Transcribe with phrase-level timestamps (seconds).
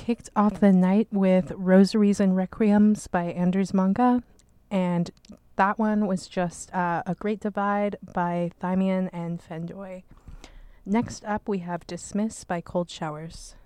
[0.00, 4.22] kicked off the night with Rosaries and Requiems by Anders Manga,
[4.70, 5.10] and
[5.56, 10.04] that one was just uh, A Great Divide by Thymian and Fendoy.
[10.86, 13.56] Next up, we have Dismiss by Cold Showers.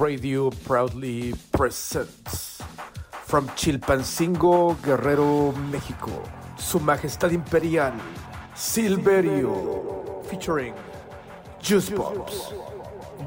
[0.00, 2.62] Radio proudly presents
[3.10, 6.22] from Chilpancingo, Guerrero, Mexico,
[6.56, 7.92] Su Majestad Imperial,
[8.54, 10.74] Silverio, featuring
[11.60, 12.54] Juice Pops,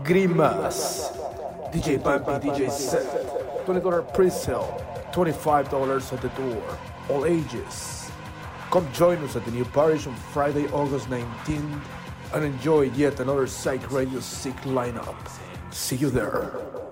[0.03, 1.13] Grimas,
[1.71, 3.05] DJ Bumpy, DJ Set,
[3.67, 6.77] $20 pre-sale, $25 at the door,
[7.09, 8.09] all ages.
[8.71, 11.81] Come join us at the new parish on Friday, August 19th
[12.33, 15.42] and enjoy yet another Psych Radio Sick lineup.
[15.73, 16.82] See you there.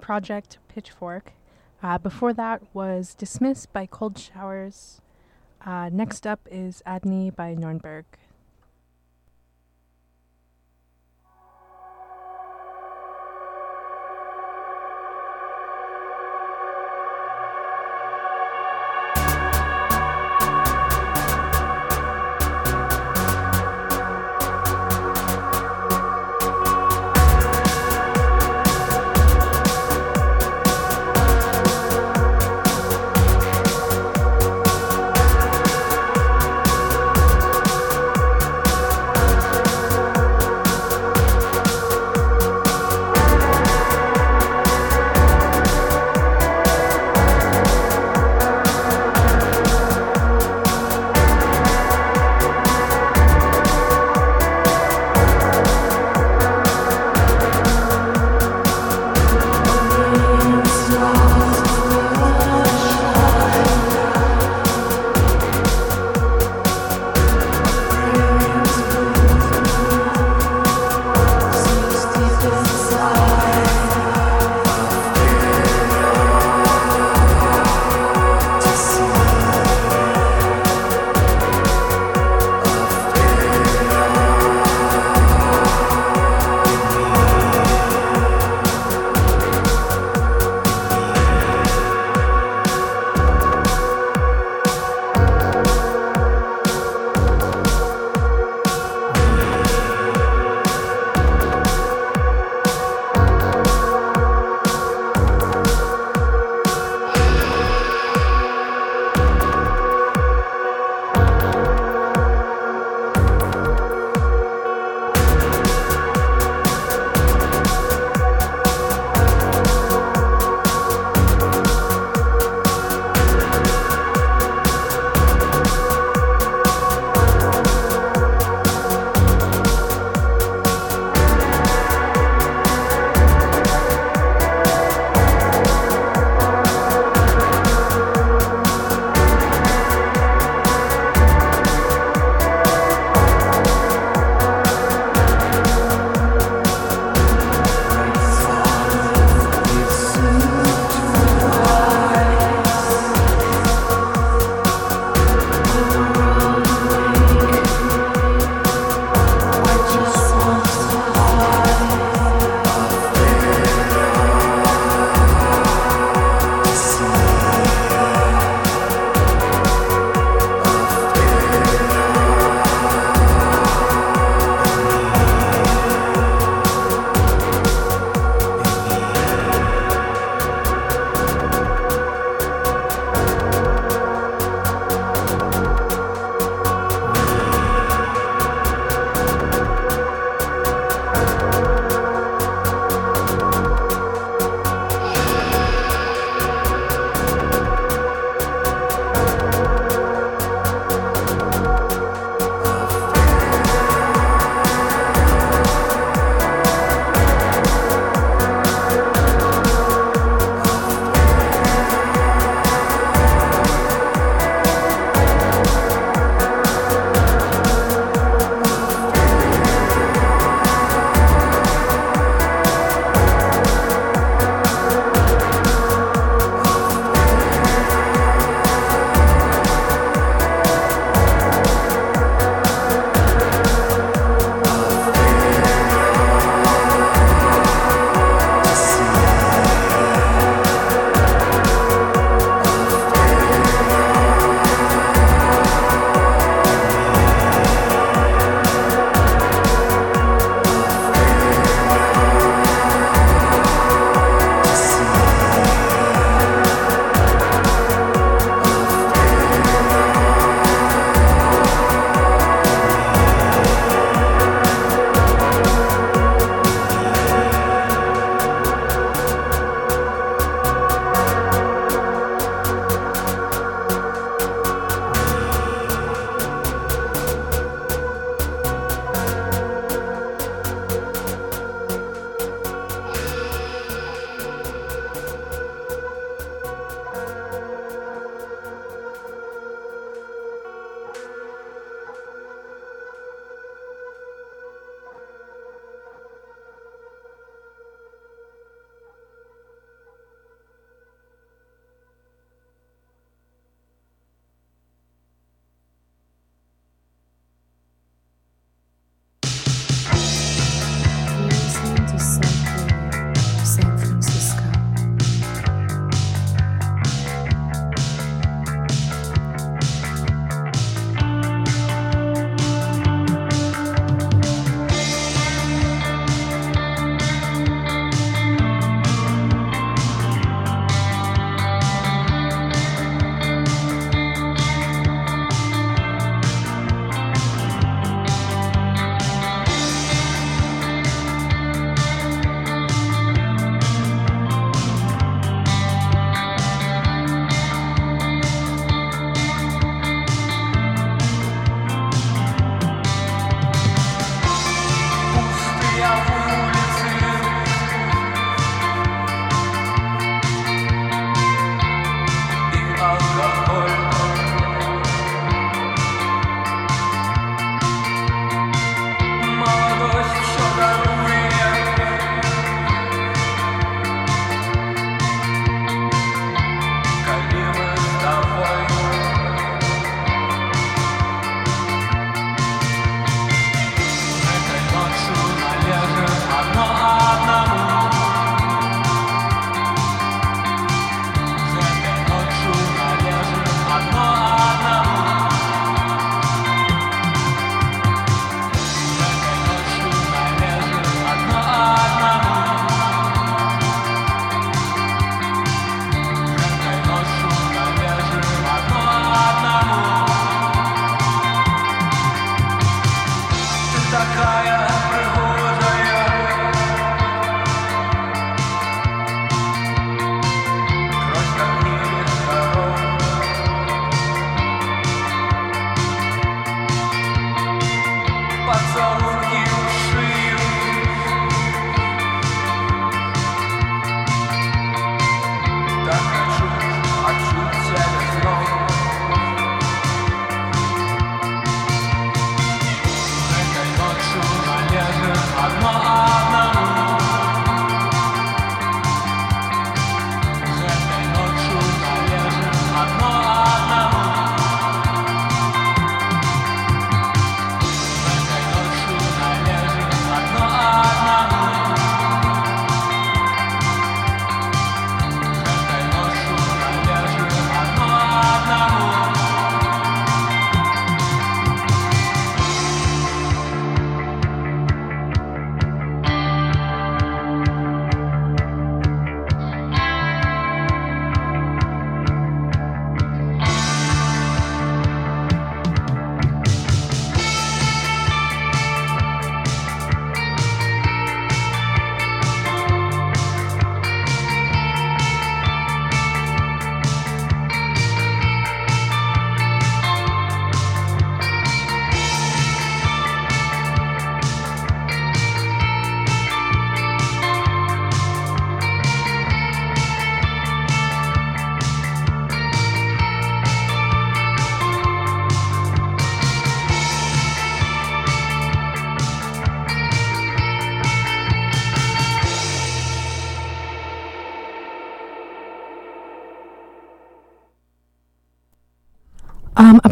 [0.00, 1.32] Project Pitchfork.
[1.82, 5.00] Uh, before that was Dismissed by Cold Showers.
[5.64, 8.04] Uh, next up is Adney by Nürnberg.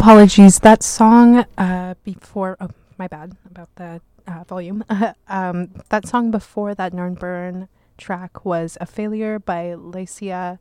[0.09, 0.61] Apologies.
[0.61, 2.57] That song uh, before.
[2.63, 4.83] Oh, my bad about the uh, volume.
[5.29, 7.69] um, that song before that Nürnberg
[7.99, 10.61] track was "A Failure" by Lacia.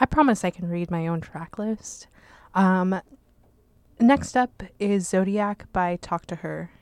[0.00, 2.08] I promise I can read my own track list.
[2.56, 3.00] Um,
[4.00, 6.72] next up is Zodiac by Talk to Her.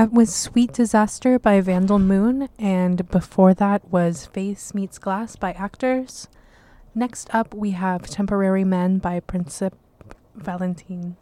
[0.00, 5.52] That was Sweet Disaster by Vandal Moon, and before that was Face Meets Glass by
[5.52, 6.26] Actors.
[6.94, 9.76] Next up, we have Temporary Men by Principe
[10.34, 11.16] Valiente.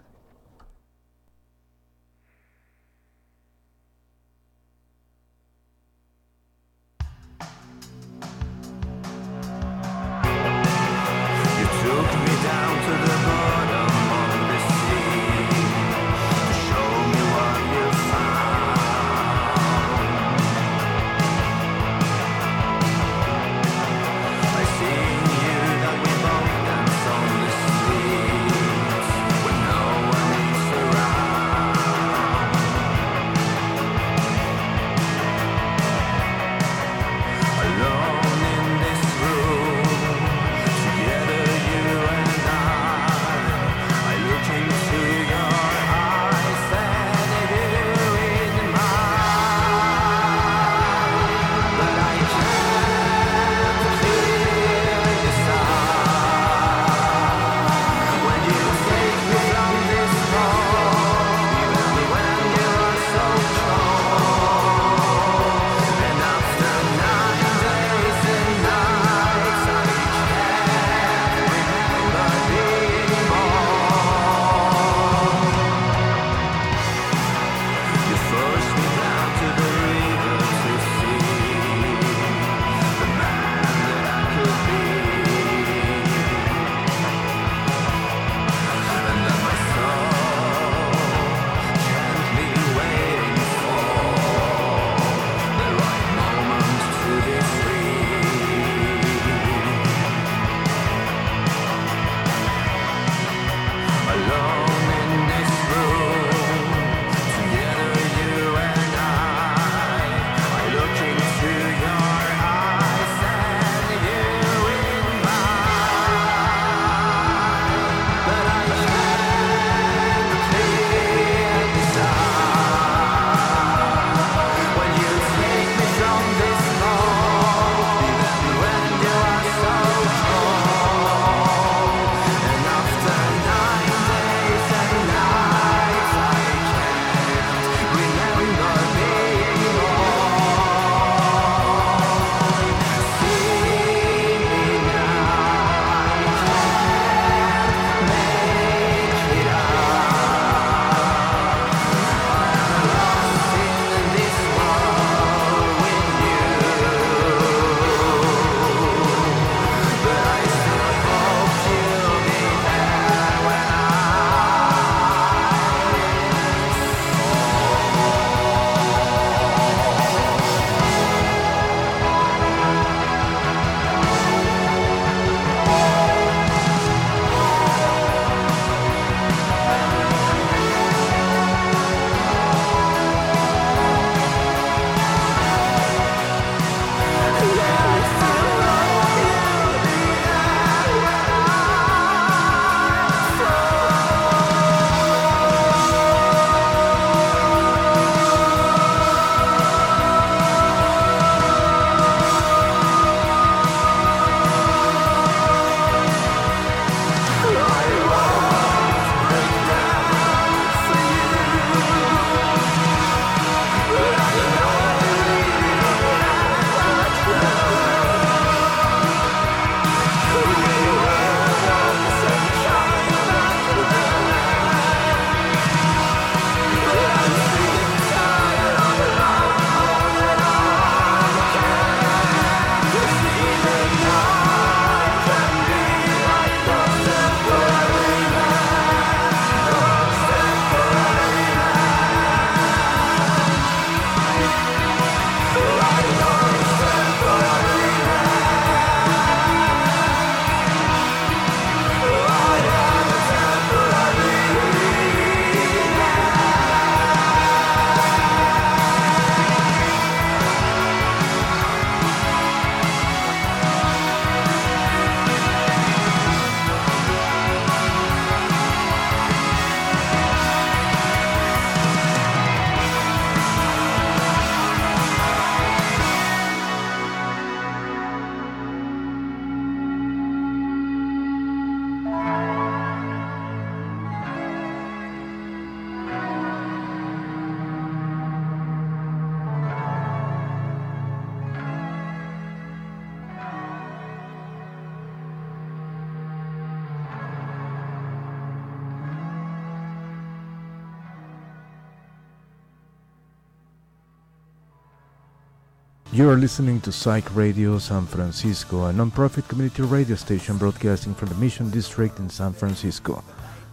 [306.29, 311.31] You are listening to Psych Radio San Francisco, a nonprofit community radio station broadcasting from
[311.31, 313.25] the Mission District in San Francisco.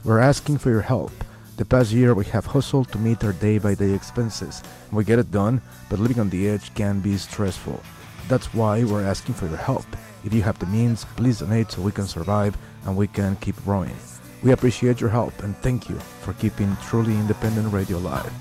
[0.06, 1.12] We're asking for your help.
[1.58, 4.64] The past year, we have hustled to meet our day by day expenses.
[4.94, 7.84] We get it done, but living on the edge can be stressful.
[8.30, 9.86] That's why we're asking for your help.
[10.24, 13.62] If you have the means, please donate so we can survive and we can keep
[13.66, 13.98] growing.
[14.44, 18.32] We appreciate your help and thank you for keeping truly independent radio alive.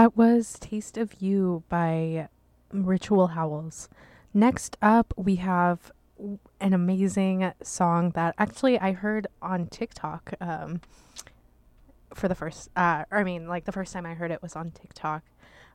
[0.00, 2.30] that was Taste of You by
[2.72, 3.90] Ritual Howls.
[4.32, 5.92] Next up, we have
[6.58, 10.80] an amazing song that actually I heard on TikTok um,
[12.14, 14.70] for the first, uh, I mean, like the first time I heard it was on
[14.70, 15.22] TikTok.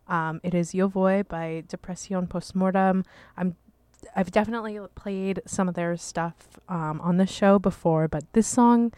[0.07, 3.05] Um, it is Yo Voy by Depression Postmortem.
[3.37, 3.55] I'm
[4.15, 6.33] I've definitely played some of their stuff
[6.67, 8.91] um, on the show before, but this song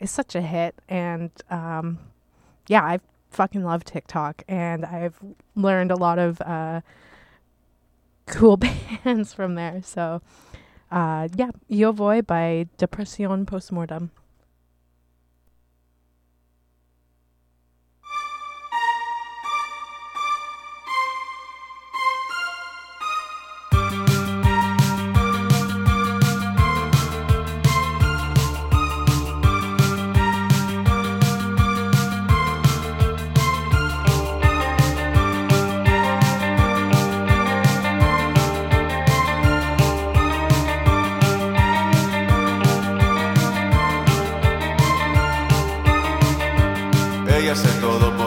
[0.00, 2.00] is such a hit, and um,
[2.66, 5.18] yeah, I've fucking love TikTok, and I've
[5.54, 6.80] learned a lot of uh,
[8.26, 8.56] cool
[9.04, 9.82] bands from there.
[9.82, 10.22] So,
[10.90, 14.10] uh, yeah, Yo Voy by Depression Postmortem.
[47.48, 48.25] Hacer todo por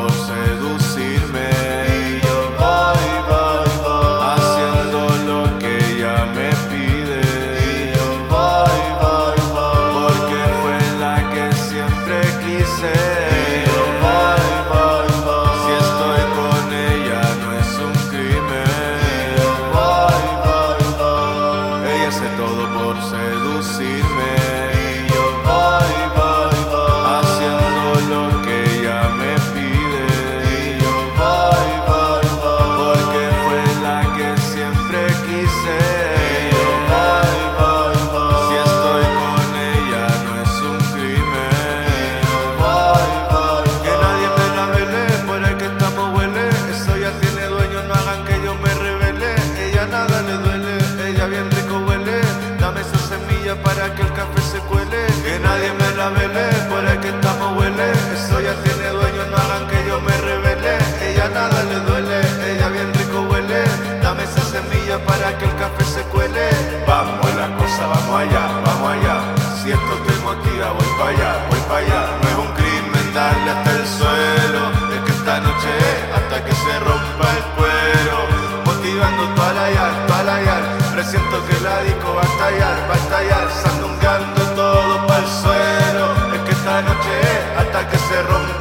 [71.69, 72.01] para.
[72.21, 74.61] No es un crimen darle hasta el suelo.
[74.95, 78.17] Es que esta noche es hasta que se rompa el cuero.
[78.65, 80.63] Motivando para la yal, para la yal.
[80.95, 83.45] Presiento que la disco va a estallar, va a estallar.
[83.63, 86.05] Sandungando todo para el suelo.
[86.35, 88.58] Es que esta noche es hasta que se rompa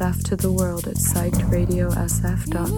[0.00, 2.69] SF to the world at psychedradiosf.com.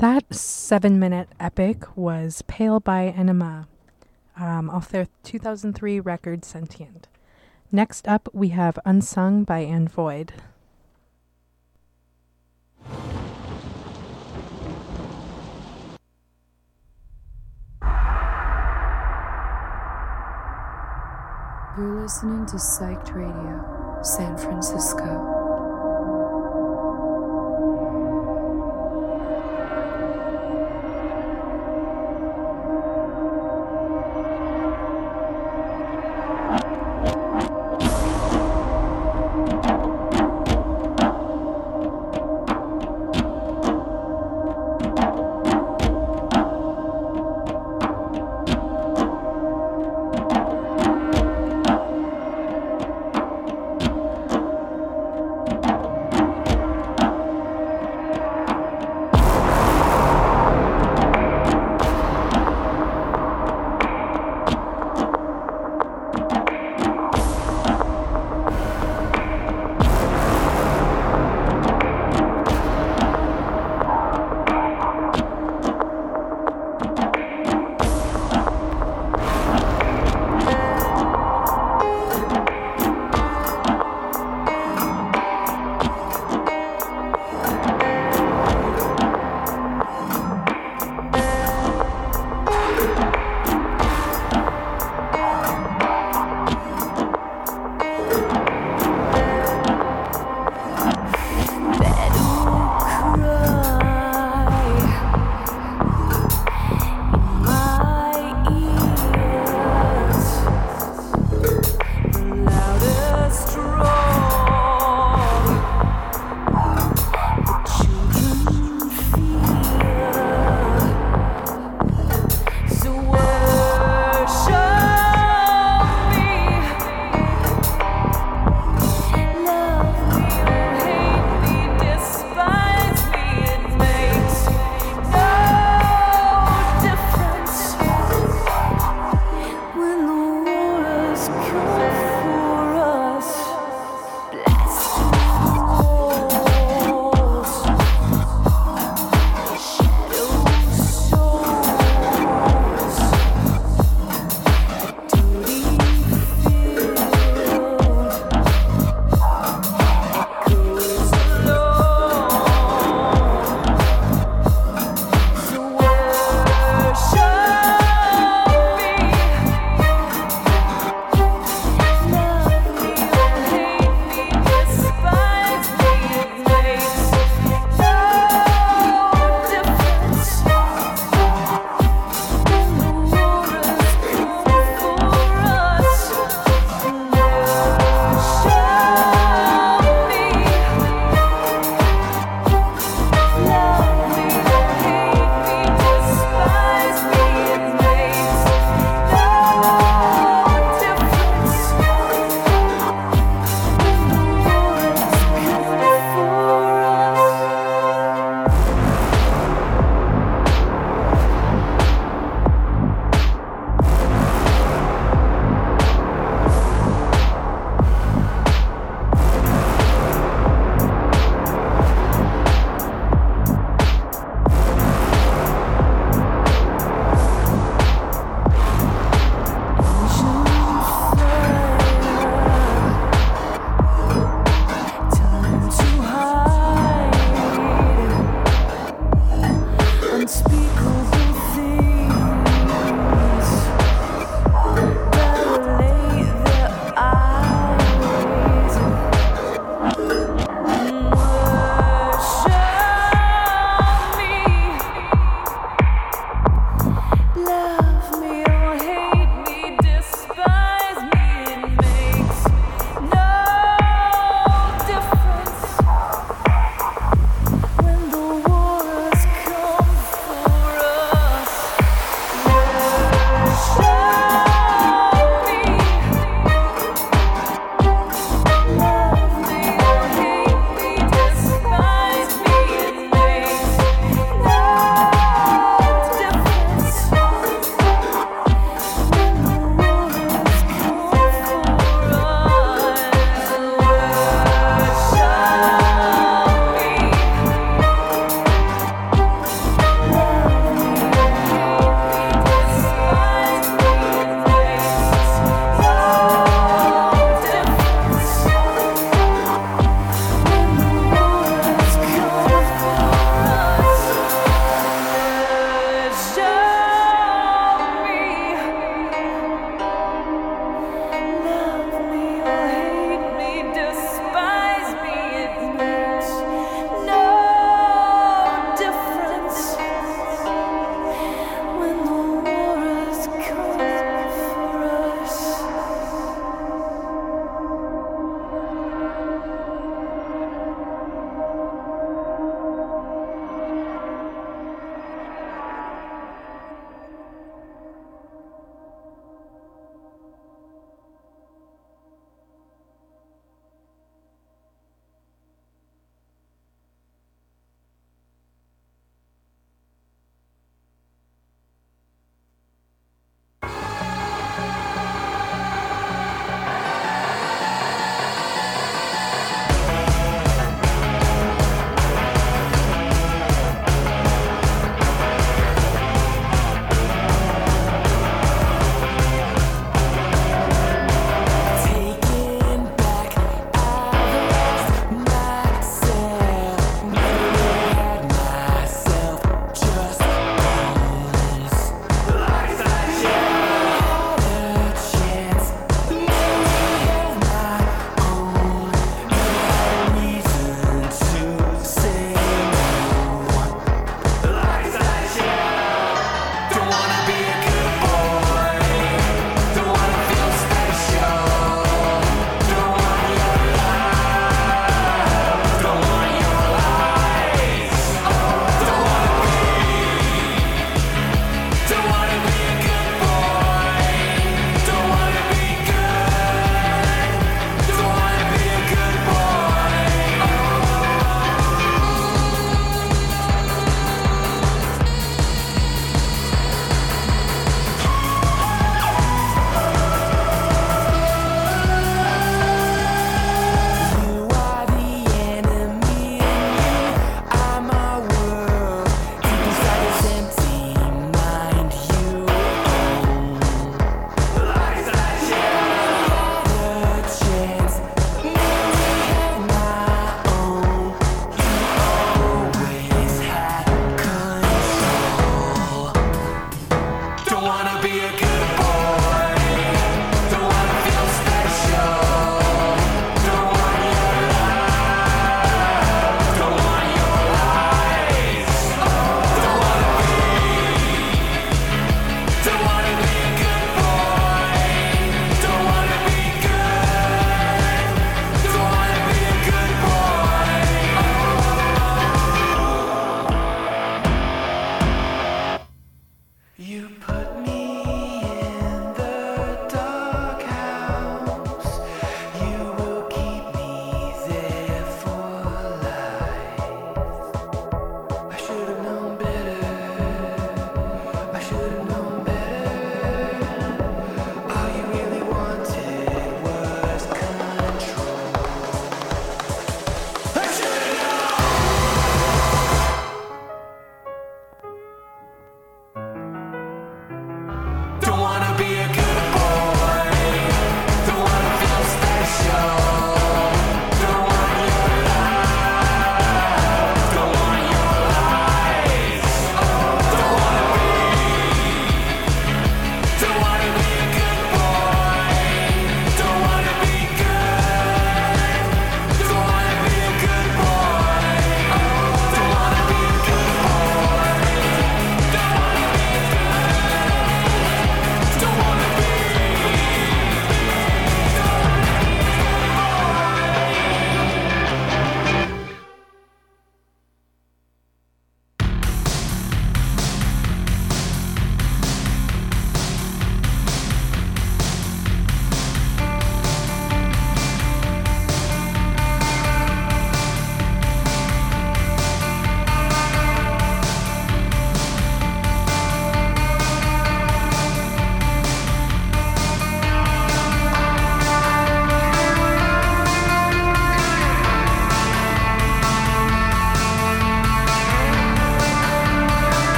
[0.00, 3.68] that seven minute epic was Pale by Enema
[4.34, 7.06] um, off their 2003 record Sentient.
[7.70, 10.32] Next up, we have Unsung by Anne Void.
[21.76, 25.39] You're listening to Psyched Radio, San Francisco.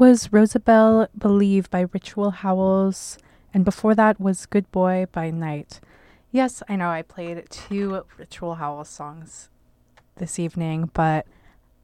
[0.00, 3.18] Was Rosabelle Believe by Ritual Howls.
[3.52, 5.78] And before that was Good Boy by Night.
[6.32, 9.50] Yes, I know I played two Ritual Howl songs
[10.16, 11.26] this evening, but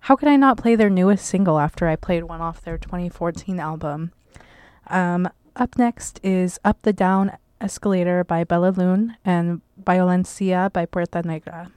[0.01, 3.61] how could I not play their newest single after I played one off their 2014
[3.61, 4.13] album?
[4.87, 11.21] Um, up next is Up the Down Escalator by Bella Loon and Violencia by Puerta
[11.23, 11.71] Negra.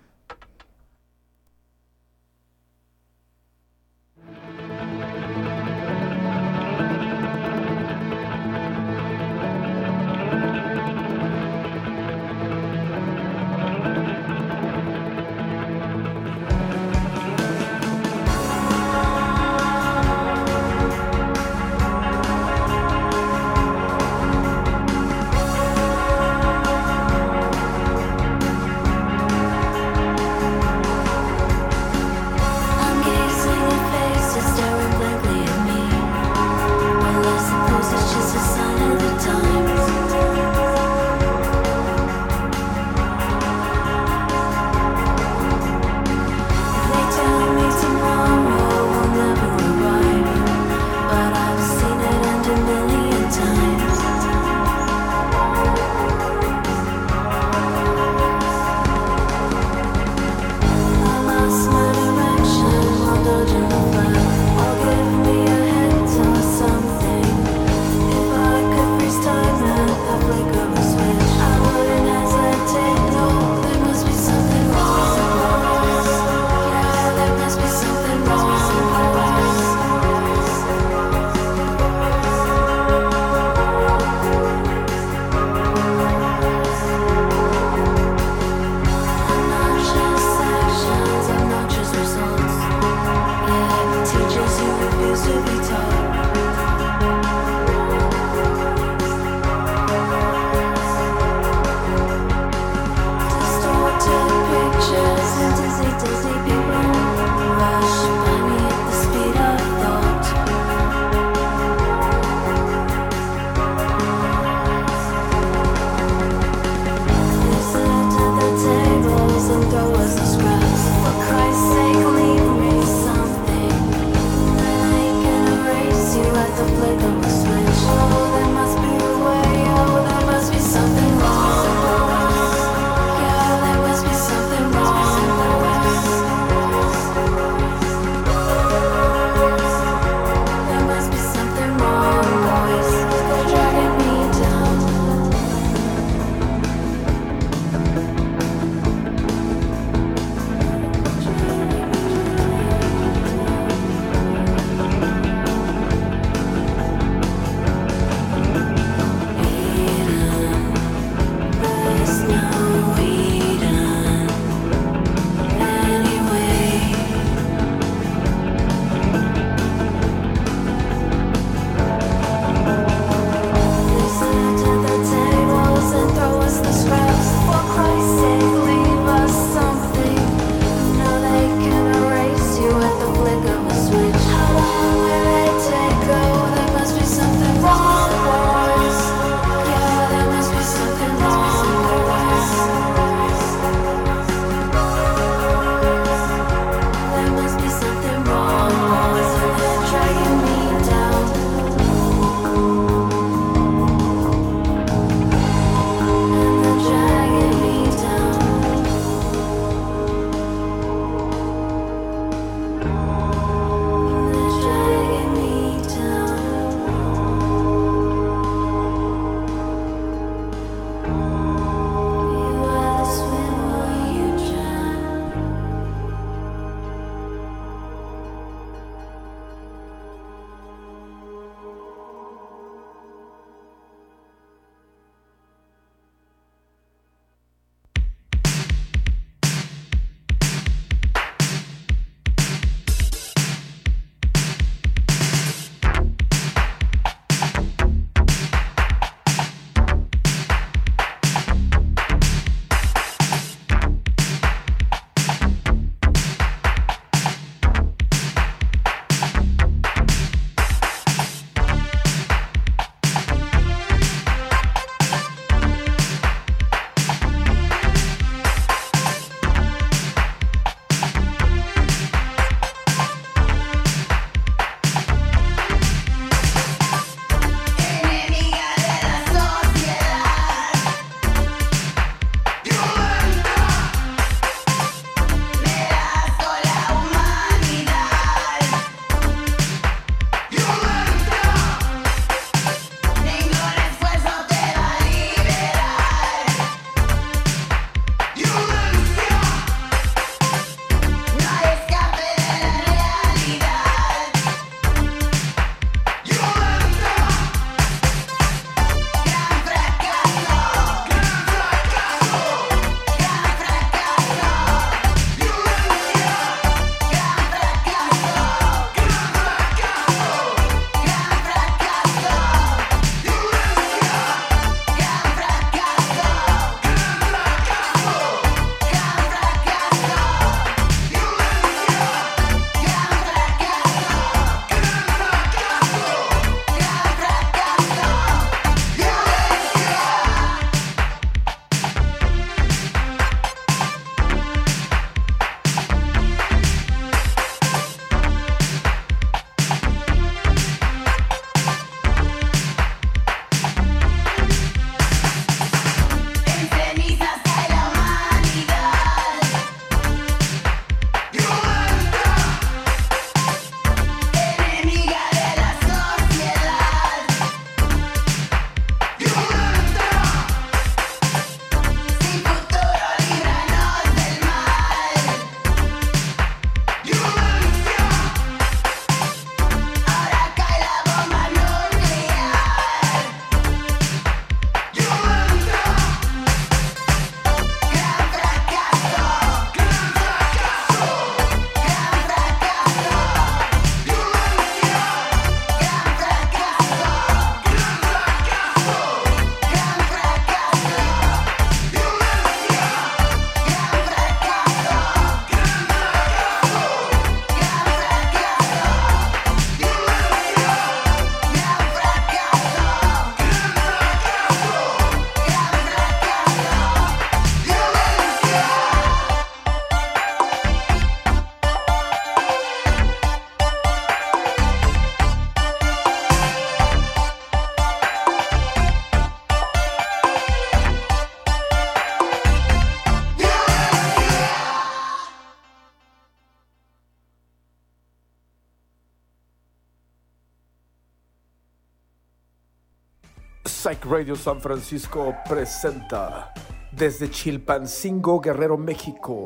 [443.82, 446.54] Psych Radio San Francisco presenta
[446.92, 449.46] desde Chilpancingo, Guerrero, México,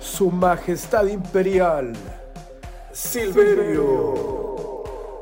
[0.00, 1.92] Su Majestad Imperial
[2.90, 4.14] Silverio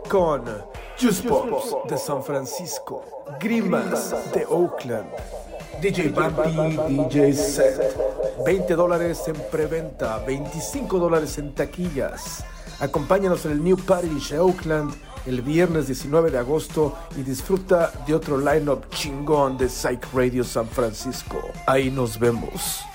[0.08, 0.46] con
[0.98, 3.04] Juice Pops de San Francisco,
[3.38, 5.10] Grimas de Oakland,
[5.82, 7.94] DJ Bambi, DJ Set,
[8.46, 12.42] 20 dólares en preventa, 25 dólares en taquillas.
[12.80, 14.94] Acompáñanos en el New Parish de Oakland
[15.26, 20.68] el viernes 19 de agosto y disfruta de otro lineup chingón de Psych Radio San
[20.68, 21.40] Francisco.
[21.66, 22.89] Ahí nos vemos.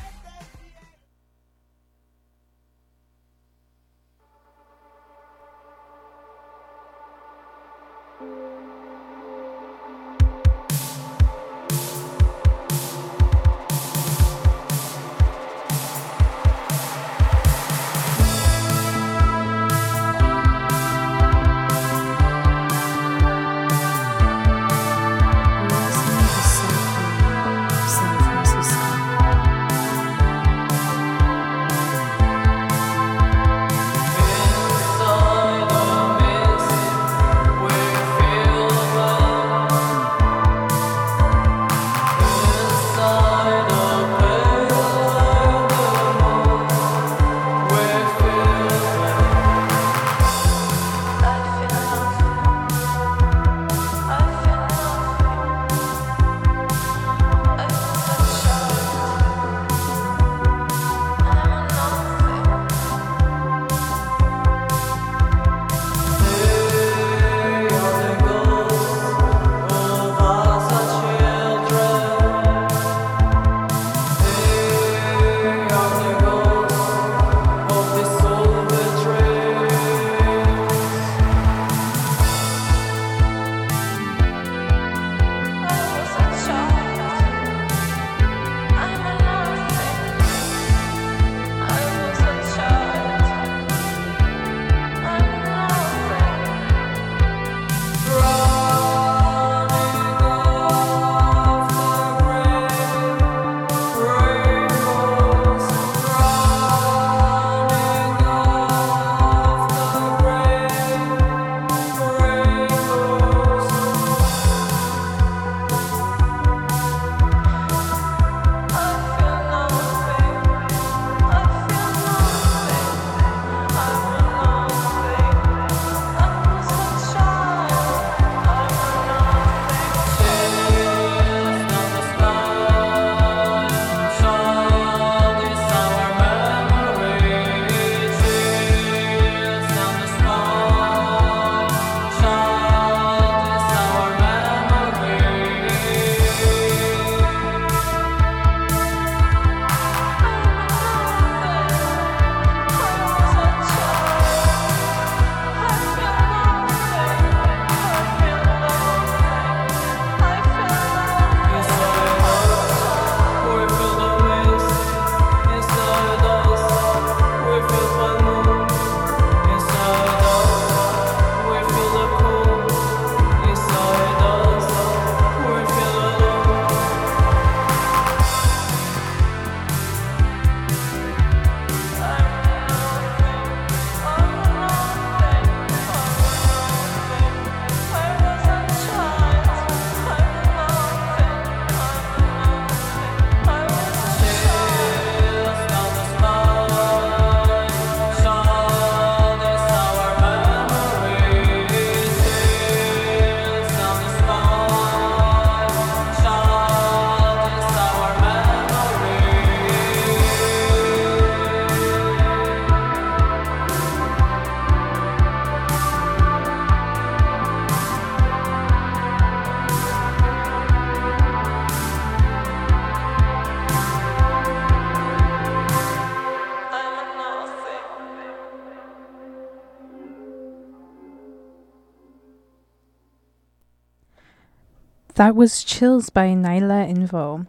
[235.25, 237.47] That was Chills by Nyla Invo.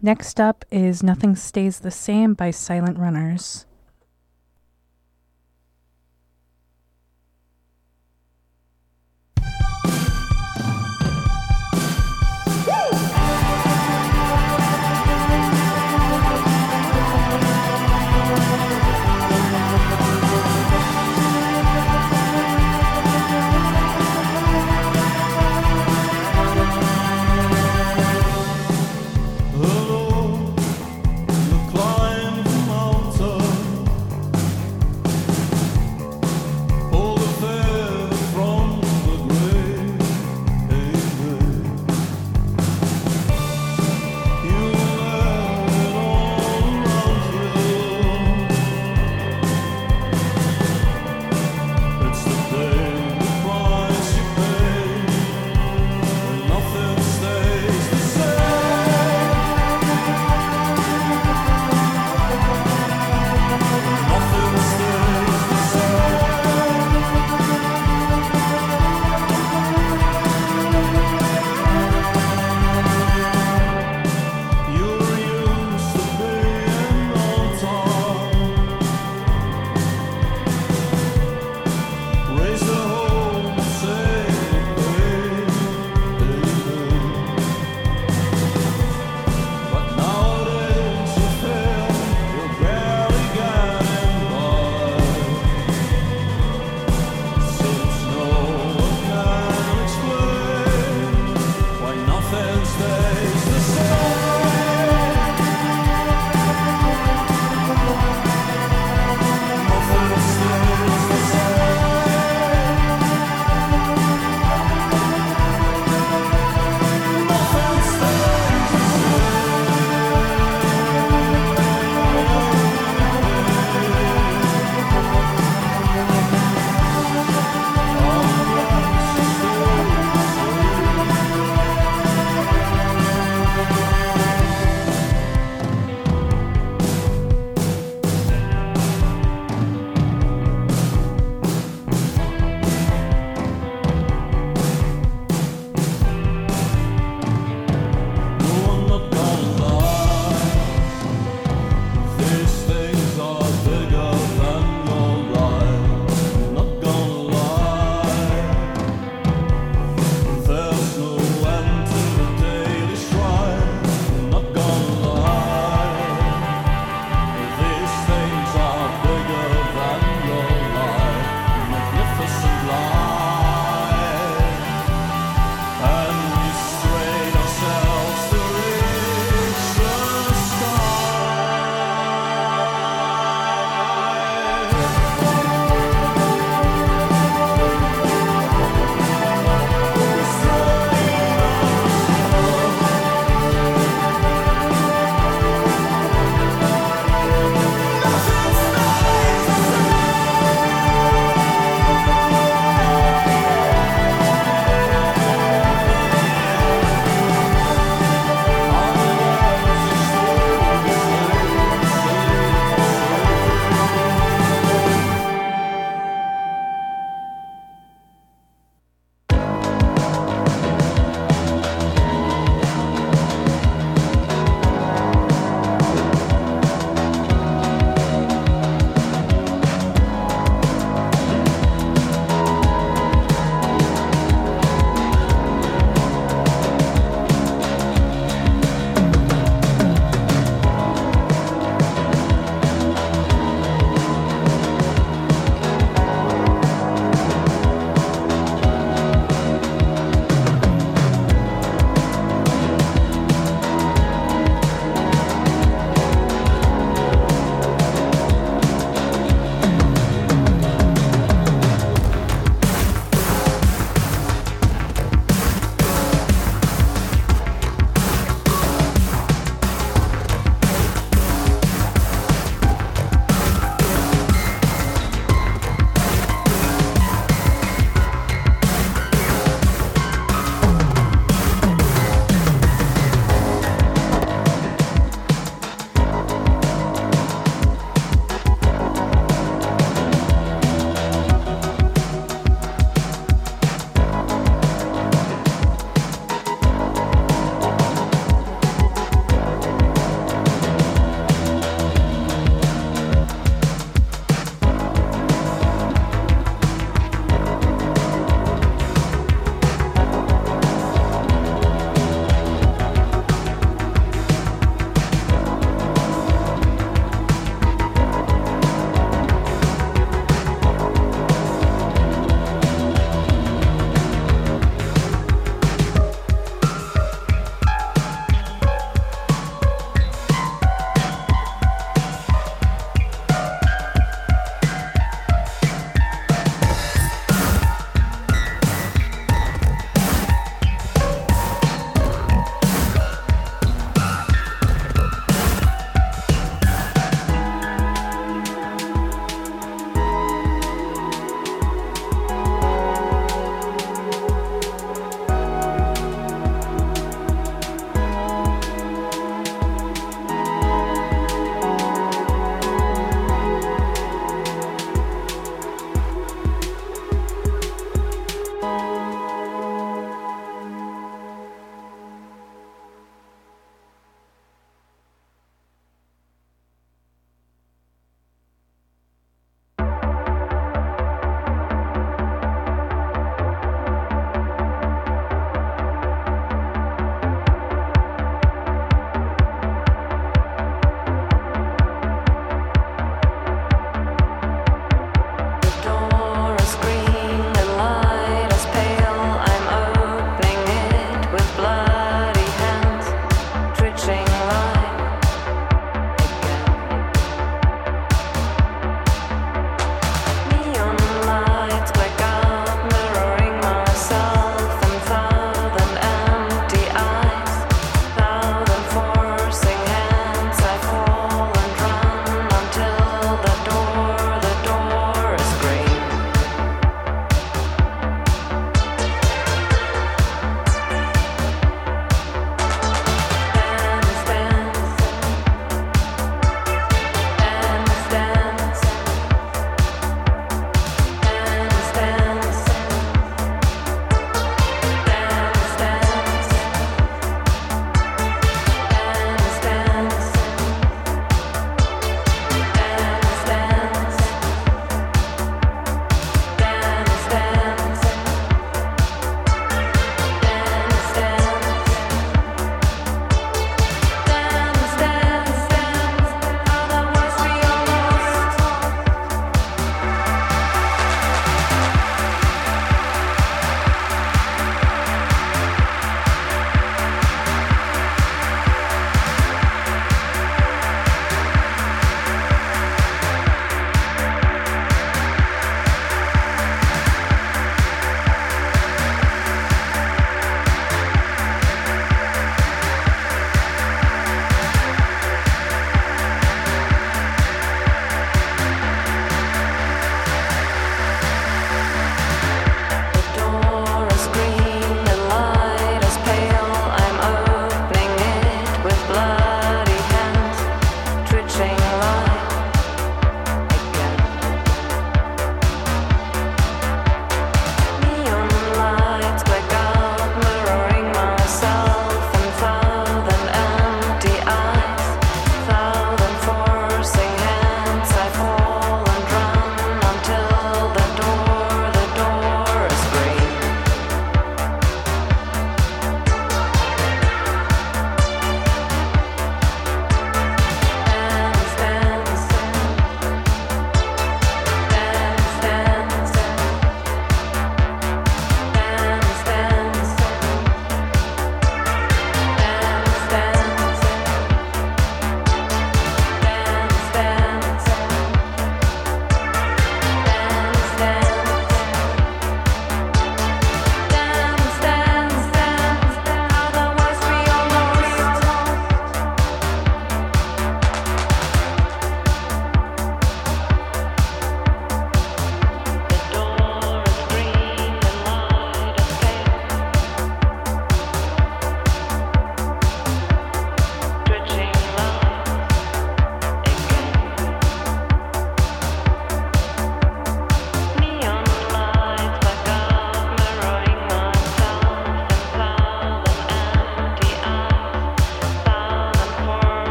[0.00, 3.66] Next up is Nothing Stays the Same by Silent Runners.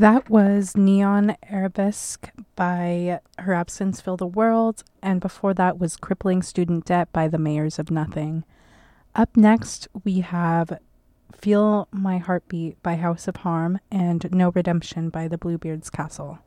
[0.00, 6.40] That was Neon Arabesque by Her Absence Fill the World, and before that was Crippling
[6.40, 8.44] Student Debt by the Mayors of Nothing.
[9.14, 10.78] Up next, we have
[11.34, 16.38] Feel My Heartbeat by House of Harm and No Redemption by the Bluebeards Castle.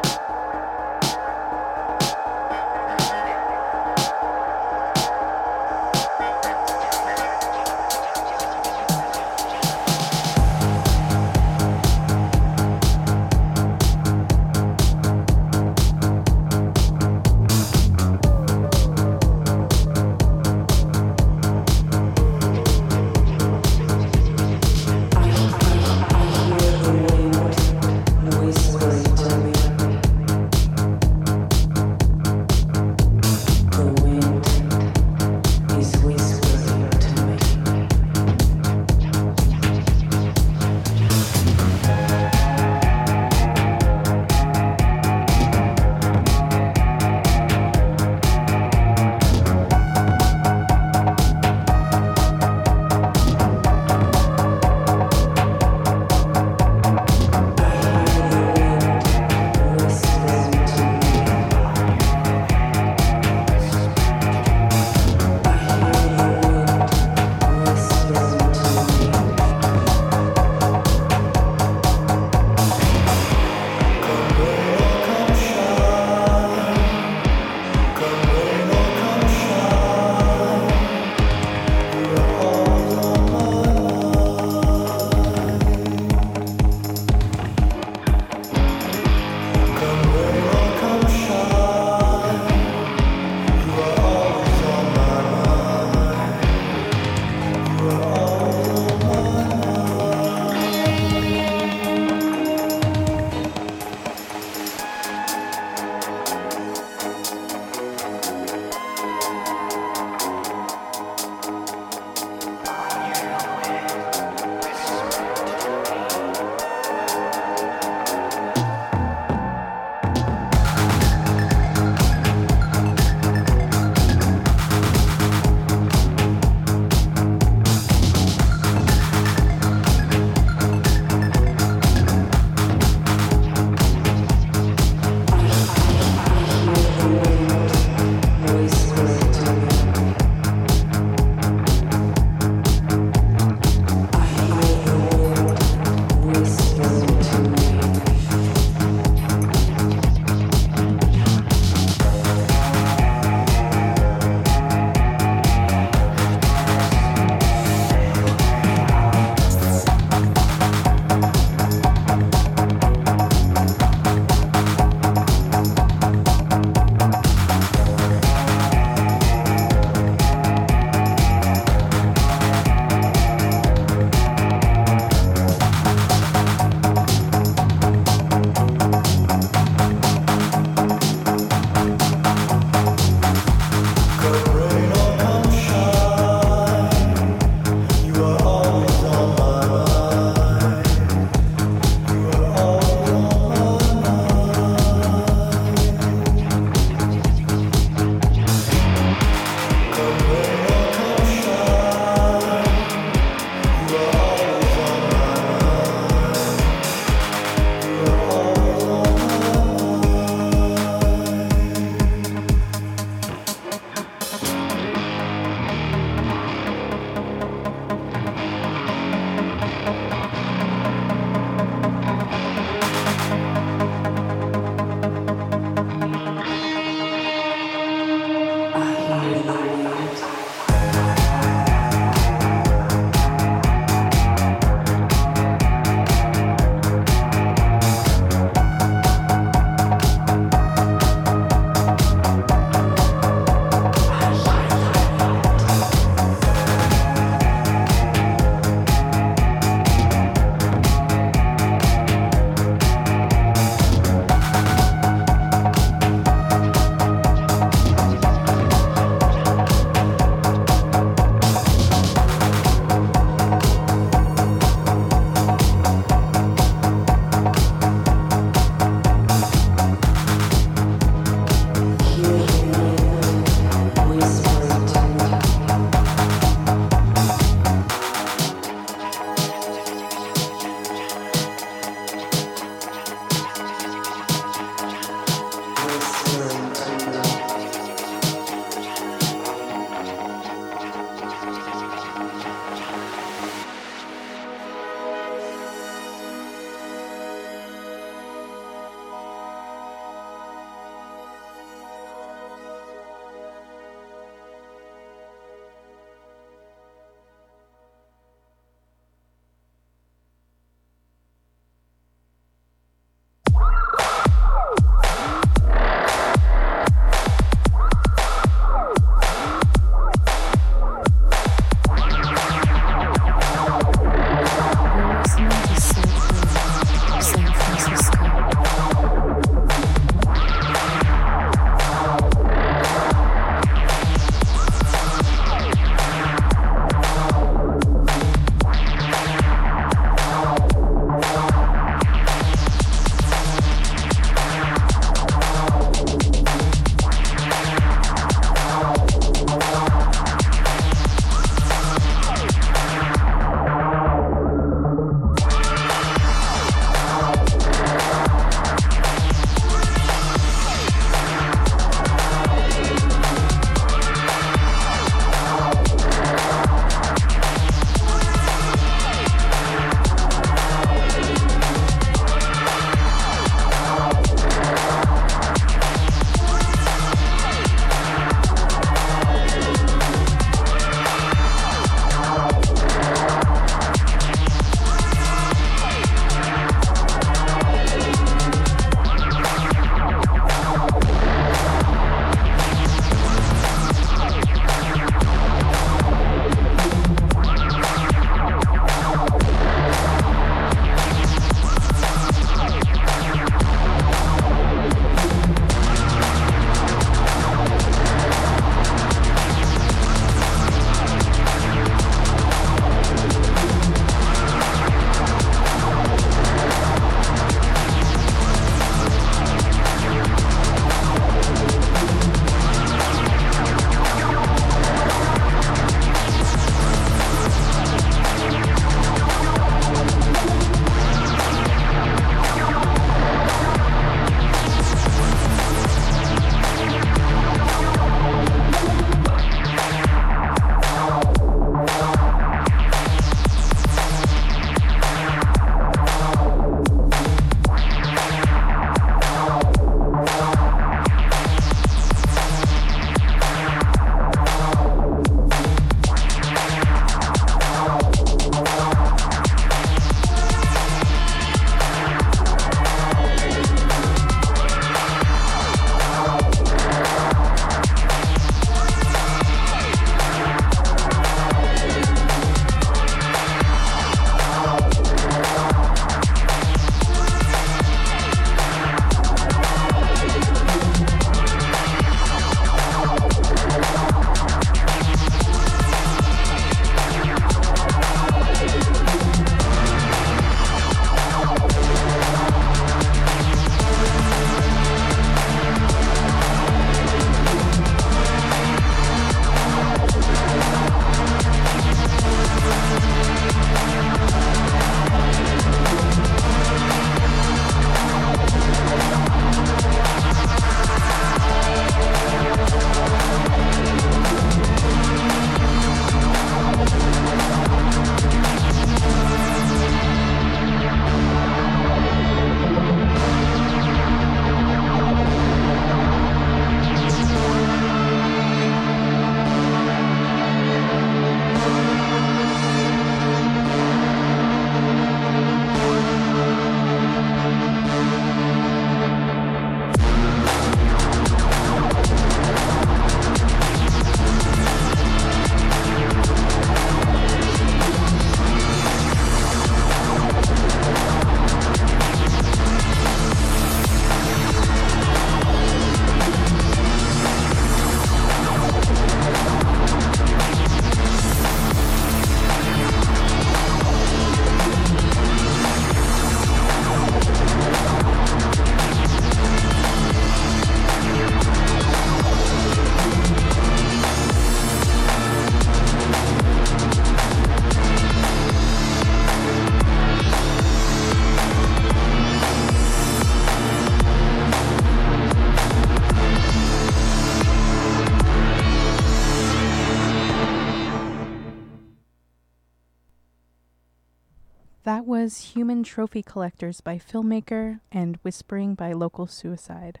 [595.68, 600.00] Trophy Collectors by Filmmaker and Whispering by Local Suicide.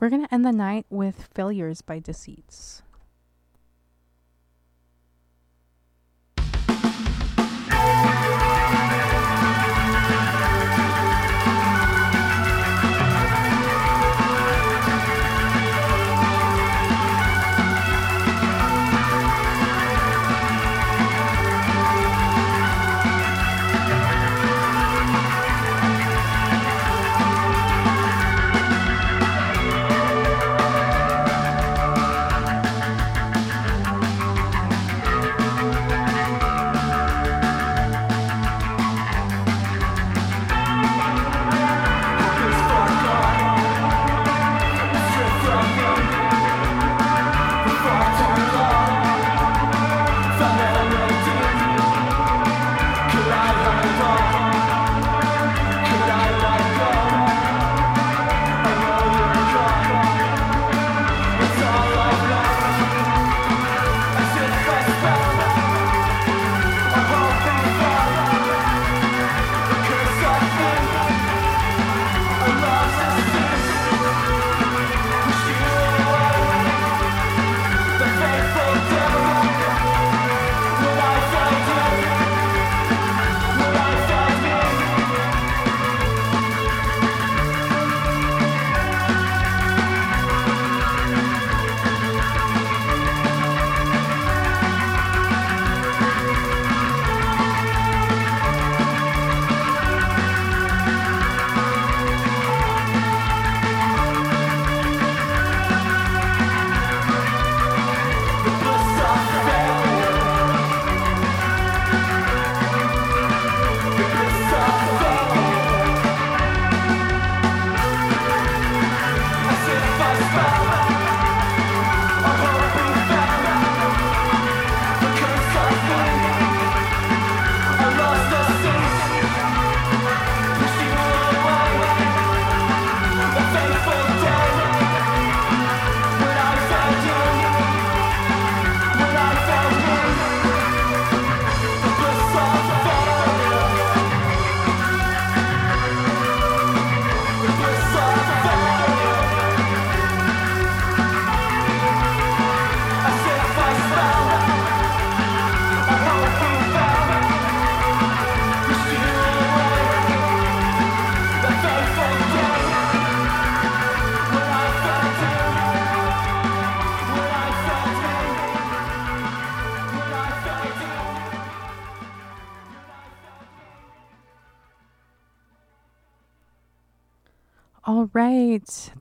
[0.00, 2.65] We're going to end the night with Failures by Deceits.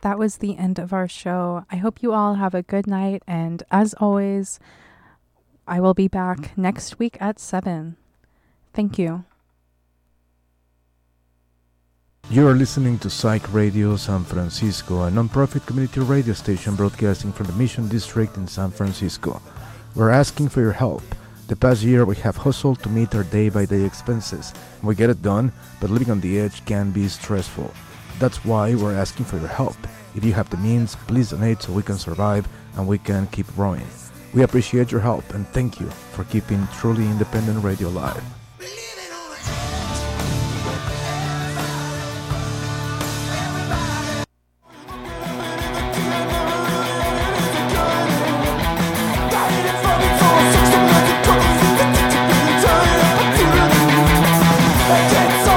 [0.05, 1.65] That was the end of our show.
[1.71, 4.59] I hope you all have a good night, and as always,
[5.67, 7.95] I will be back next week at 7.
[8.71, 9.25] Thank you.
[12.29, 17.47] You are listening to Psych Radio San Francisco, a nonprofit community radio station broadcasting from
[17.47, 19.41] the Mission District in San Francisco.
[19.95, 21.01] We're asking for your help.
[21.47, 24.53] The past year, we have hustled to meet our day by day expenses.
[24.83, 25.51] We get it done,
[25.81, 27.73] but living on the edge can be stressful.
[28.19, 29.75] That's why we're asking for your help.
[30.15, 32.47] If you have the means, please donate so we can survive
[32.77, 33.85] and we can keep growing.
[34.33, 38.23] We appreciate your help and thank you for keeping truly independent radio alive.